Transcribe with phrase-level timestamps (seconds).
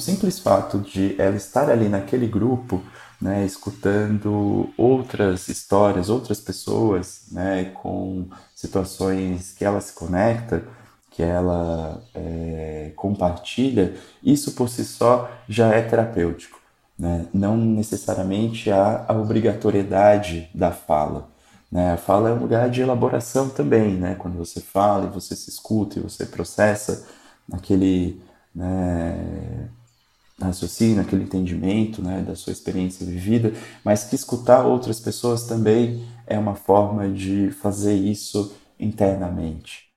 [0.00, 2.82] simples fato de ela estar ali naquele grupo,
[3.20, 10.64] né, escutando outras histórias, outras pessoas, né, com situações que ela se conecta,
[11.10, 16.58] que ela é, compartilha, isso por si só já é terapêutico.
[16.98, 17.26] Né?
[17.32, 21.28] Não necessariamente há a obrigatoriedade da fala.
[21.70, 21.92] Né?
[21.92, 24.14] A fala é um lugar de elaboração também, né?
[24.18, 27.06] quando você fala e você se escuta e você processa
[27.52, 28.22] aquele
[28.54, 29.68] né,
[30.40, 33.52] raciocínio, aquele entendimento né, da sua experiência vivida,
[33.84, 39.90] mas que escutar outras pessoas também é uma forma de fazer isso internamente.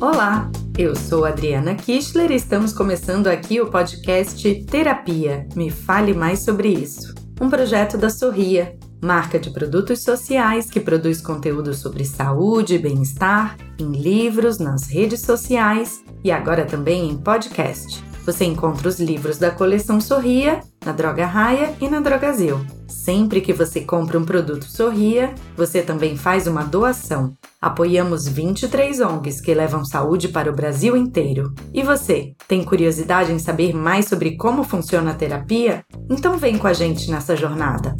[0.00, 5.48] Olá, eu sou Adriana Kistler e estamos começando aqui o podcast Terapia.
[5.56, 7.14] Me fale mais sobre isso.
[7.40, 13.56] Um projeto da Sorria, marca de produtos sociais que produz conteúdo sobre saúde e bem-estar
[13.78, 18.02] em livros, nas redes sociais e agora também em podcast.
[18.28, 22.60] Você encontra os livros da coleção Sorria na Droga Raia e na Drogazil.
[22.86, 27.32] Sempre que você compra um produto Sorria, você também faz uma doação.
[27.60, 31.54] Apoiamos 23 ONGs que levam saúde para o Brasil inteiro.
[31.72, 35.82] E você, tem curiosidade em saber mais sobre como funciona a terapia?
[36.10, 37.96] Então vem com a gente nessa jornada.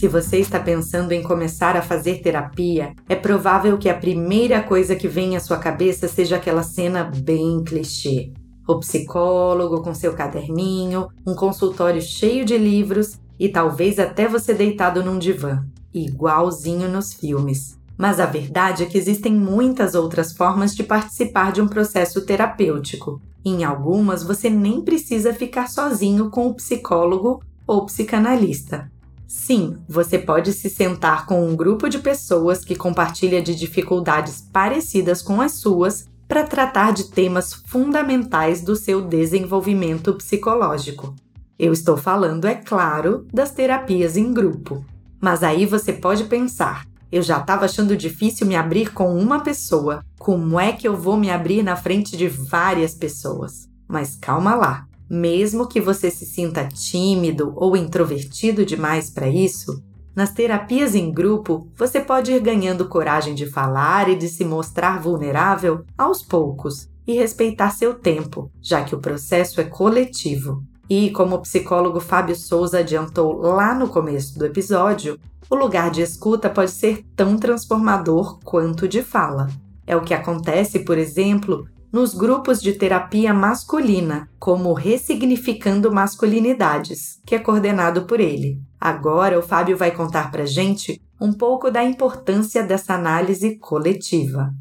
[0.00, 4.96] Se você está pensando em começar a fazer terapia, é provável que a primeira coisa
[4.96, 8.32] que vem à sua cabeça seja aquela cena bem clichê.
[8.66, 15.04] O psicólogo com seu caderninho, um consultório cheio de livros e talvez até você deitado
[15.04, 15.62] num divã,
[15.92, 17.78] igualzinho nos filmes.
[17.98, 23.20] Mas a verdade é que existem muitas outras formas de participar de um processo terapêutico.
[23.44, 28.90] Em algumas, você nem precisa ficar sozinho com o psicólogo ou psicanalista.
[29.30, 35.22] Sim, você pode se sentar com um grupo de pessoas que compartilha de dificuldades parecidas
[35.22, 41.14] com as suas para tratar de temas fundamentais do seu desenvolvimento psicológico.
[41.56, 44.84] Eu estou falando, é claro, das terapias em grupo.
[45.20, 50.04] Mas aí você pode pensar: eu já estava achando difícil me abrir com uma pessoa,
[50.18, 53.68] como é que eu vou me abrir na frente de várias pessoas?
[53.86, 54.89] Mas calma lá.
[55.10, 59.82] Mesmo que você se sinta tímido ou introvertido demais para isso,
[60.14, 65.02] nas terapias em grupo você pode ir ganhando coragem de falar e de se mostrar
[65.02, 70.62] vulnerável aos poucos e respeitar seu tempo, já que o processo é coletivo.
[70.88, 76.02] E, como o psicólogo Fábio Souza adiantou lá no começo do episódio, o lugar de
[76.02, 79.48] escuta pode ser tão transformador quanto de fala.
[79.84, 87.34] É o que acontece, por exemplo, nos grupos de terapia masculina, como Ressignificando Masculinidades, que
[87.34, 88.60] é coordenado por ele.
[88.80, 94.54] Agora o Fábio vai contar para gente um pouco da importância dessa análise coletiva.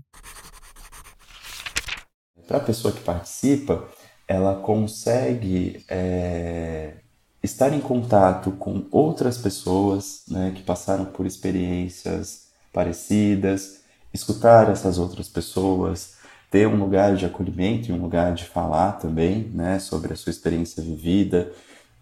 [2.48, 3.88] Para a pessoa que participa,
[4.28, 6.96] ela consegue é,
[7.44, 13.82] estar em contato com outras pessoas né, que passaram por experiências parecidas,
[14.14, 16.19] escutar essas outras pessoas,
[16.50, 20.32] ter um lugar de acolhimento e um lugar de falar também, né, sobre a sua
[20.32, 21.52] experiência vivida.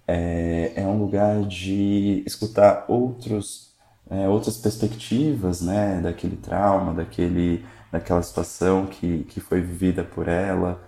[0.07, 3.73] É, é um lugar de escutar outros,
[4.09, 10.81] é, outras perspectivas, né, daquele trauma, daquele, daquela situação que, que foi vivida por ela.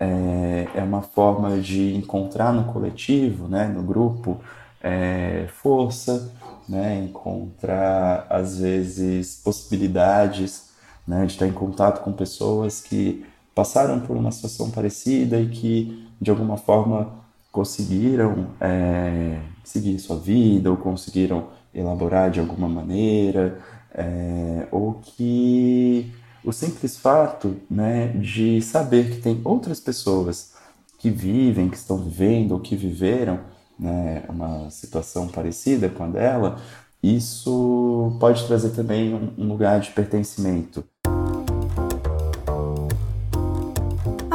[0.00, 4.40] É, é uma forma de encontrar no coletivo, né, no grupo,
[4.82, 6.32] é, força,
[6.68, 10.71] né, encontrar às vezes possibilidades
[11.06, 13.24] né, de estar em contato com pessoas que
[13.54, 17.12] passaram por uma situação parecida e que de alguma forma
[17.50, 23.58] conseguiram é, seguir sua vida ou conseguiram elaborar de alguma maneira
[23.94, 26.12] é, ou que
[26.44, 30.54] o simples fato né, de saber que tem outras pessoas
[30.98, 33.40] que vivem, que estão vivendo ou que viveram
[33.78, 36.60] né, uma situação parecida com a dela,
[37.02, 40.84] isso pode trazer também um, um lugar de pertencimento.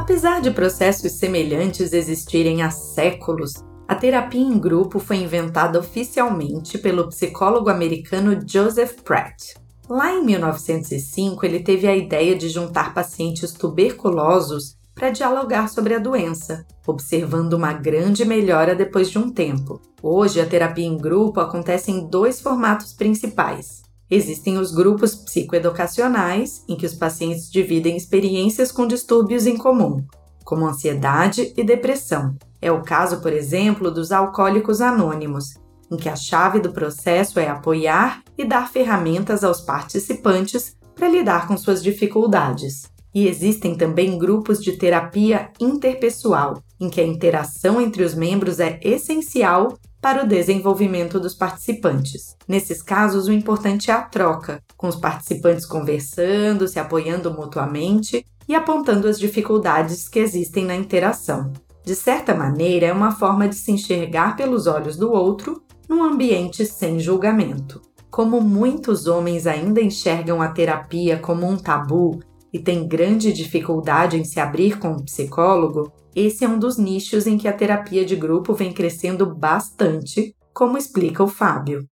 [0.08, 3.56] Apesar de processos semelhantes existirem há séculos,
[3.86, 9.56] a terapia em grupo foi inventada oficialmente pelo psicólogo americano Joseph Pratt.
[9.90, 16.00] Lá em 1905, ele teve a ideia de juntar pacientes tuberculosos para dialogar sobre a
[16.00, 19.82] doença, observando uma grande melhora depois de um tempo.
[20.02, 23.87] Hoje, a terapia em grupo acontece em dois formatos principais.
[24.10, 30.04] Existem os grupos psicoeducacionais, em que os pacientes dividem experiências com distúrbios em comum,
[30.46, 32.36] como ansiedade e depressão.
[32.62, 35.56] É o caso, por exemplo, dos alcoólicos anônimos,
[35.92, 41.48] em que a chave do processo é apoiar e dar ferramentas aos participantes para lidar
[41.48, 42.84] com suas dificuldades.
[43.14, 48.80] E existem também grupos de terapia interpessoal, em que a interação entre os membros é
[48.82, 52.36] essencial para o desenvolvimento dos participantes.
[52.48, 58.56] Nesses casos, o importante é a troca, com os participantes conversando, se apoiando mutuamente e
[58.56, 61.52] apontando as dificuldades que existem na interação.
[61.84, 66.66] De certa maneira, é uma forma de se enxergar pelos olhos do outro num ambiente
[66.66, 67.82] sem julgamento.
[68.10, 72.20] Como muitos homens ainda enxergam a terapia como um tabu
[72.52, 77.28] e têm grande dificuldade em se abrir com um psicólogo, esse é um dos nichos
[77.28, 81.88] em que a terapia de grupo vem crescendo bastante, como explica o Fábio.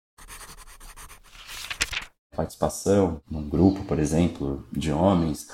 [2.35, 5.49] Participação num grupo, por exemplo, de homens,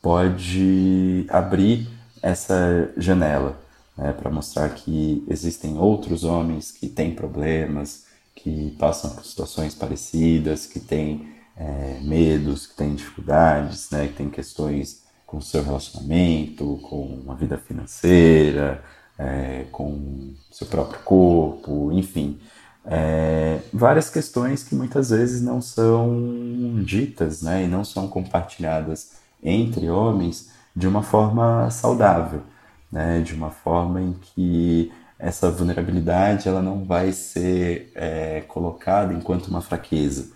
[0.00, 1.88] pode abrir
[2.22, 3.60] essa janela
[3.96, 10.66] né, para mostrar que existem outros homens que têm problemas, que passam por situações parecidas,
[10.66, 16.78] que têm é, medos, que têm dificuldades, né, que têm questões com o seu relacionamento,
[16.88, 18.82] com a vida financeira,
[19.18, 22.38] é, com seu próprio corpo, enfim.
[22.84, 29.12] É, várias questões que muitas vezes não são ditas né, e não são compartilhadas
[29.42, 32.42] entre homens de uma forma saudável,
[32.90, 39.46] né, de uma forma em que essa vulnerabilidade ela não vai ser é, colocada enquanto
[39.46, 40.32] uma fraqueza,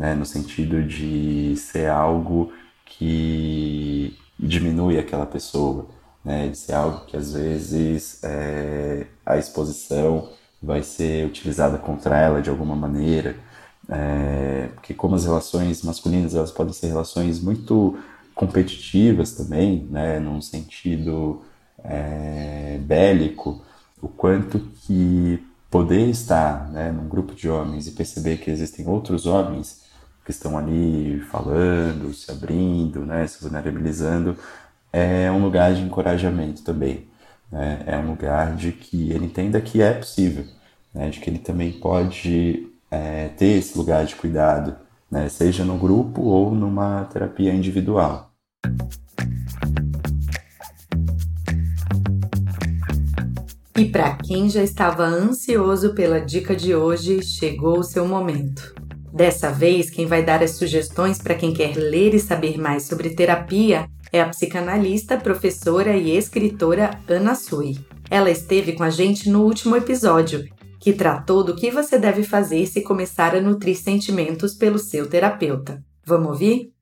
[0.00, 2.50] né, no sentido de ser algo
[2.86, 5.88] que diminui aquela pessoa,
[6.24, 10.30] né, de ser algo que às vezes é, a exposição
[10.62, 13.36] vai ser utilizada contra ela de alguma maneira,
[13.90, 17.98] é, porque como as relações masculinas elas podem ser relações muito
[18.34, 21.42] competitivas também, né, num sentido
[21.84, 23.62] é, bélico,
[24.00, 29.26] o quanto que poder estar né, num grupo de homens e perceber que existem outros
[29.26, 29.89] homens
[30.30, 34.36] que estão ali falando, se abrindo, né, se vulnerabilizando,
[34.92, 37.08] é um lugar de encorajamento também.
[37.50, 37.82] Né?
[37.86, 40.44] É um lugar de que ele entenda que é possível,
[40.94, 41.10] né?
[41.10, 44.76] de que ele também pode é, ter esse lugar de cuidado,
[45.10, 45.28] né?
[45.28, 48.30] seja no grupo ou numa terapia individual.
[53.76, 58.74] E para quem já estava ansioso pela dica de hoje, chegou o seu momento.
[59.12, 63.10] Dessa vez, quem vai dar as sugestões para quem quer ler e saber mais sobre
[63.10, 67.76] terapia é a psicanalista, professora e escritora Ana Sui.
[68.08, 70.44] Ela esteve com a gente no último episódio,
[70.80, 75.82] que tratou do que você deve fazer se começar a nutrir sentimentos pelo seu terapeuta.
[76.04, 76.72] Vamos ouvir?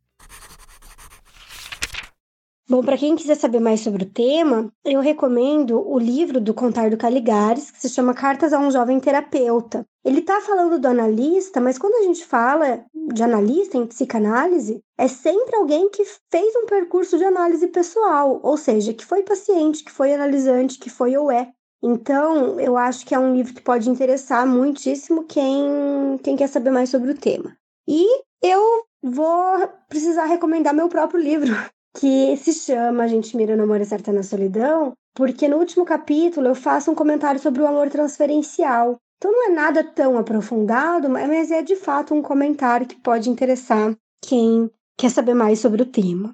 [2.70, 6.91] Bom, para quem quiser saber mais sobre o tema, eu recomendo o livro do Contar
[6.91, 9.87] do Caligares, que se chama Cartas a um Jovem Terapeuta.
[10.05, 12.85] Ele está falando do analista, mas quando a gente fala
[13.15, 18.59] de analista em psicanálise, é sempre alguém que fez um percurso de análise pessoal, ou
[18.59, 21.50] seja, que foi paciente, que foi analisante, que foi ou é.
[21.82, 26.70] Então, eu acho que é um livro que pode interessar muitíssimo quem, quem quer saber
[26.70, 27.56] mais sobre o tema.
[27.88, 28.06] E
[28.43, 31.55] eu vou precisar recomendar meu próprio livro,
[31.98, 35.84] que se chama A gente mira no amor e certa na solidão, porque no último
[35.84, 38.96] capítulo eu faço um comentário sobre o amor transferencial.
[39.16, 43.96] Então não é nada tão aprofundado, mas é de fato um comentário que pode interessar
[44.24, 46.32] quem quer saber mais sobre o tema.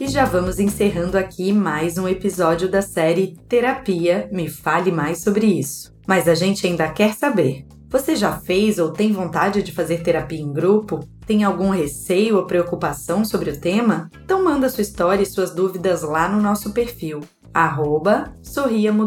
[0.00, 5.46] E já vamos encerrando aqui mais um episódio da série Terapia Me Fale Mais sobre
[5.46, 5.94] Isso.
[6.08, 10.40] Mas a gente ainda quer saber: você já fez ou tem vontade de fazer terapia
[10.40, 11.08] em grupo?
[11.24, 14.10] Tem algum receio ou preocupação sobre o tema?
[14.24, 17.20] Então manda sua história e suas dúvidas lá no nosso perfil,
[17.54, 18.32] arroba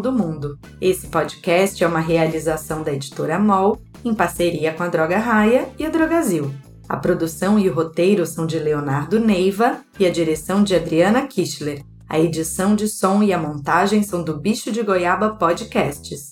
[0.02, 0.58] do Mundo.
[0.80, 5.86] Esse podcast é uma realização da editora MOL, em parceria com a Droga Raia e
[5.86, 6.50] a Drogazil.
[6.88, 11.84] A produção e o roteiro são de Leonardo Neiva e a direção de Adriana Kischler.
[12.08, 16.32] A edição de som e a montagem são do Bicho de Goiaba Podcasts.